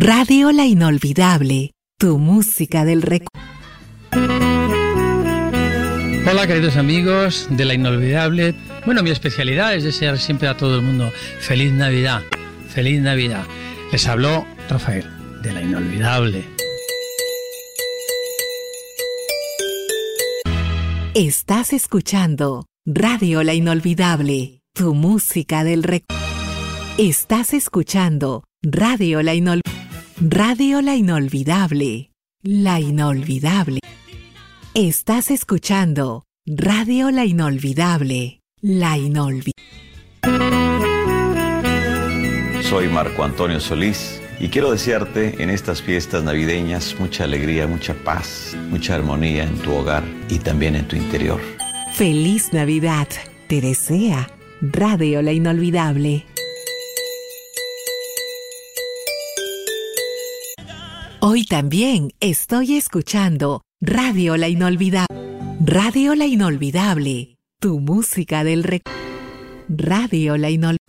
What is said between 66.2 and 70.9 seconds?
Inolvidable, tu música del rec... Radio La Inolvidable.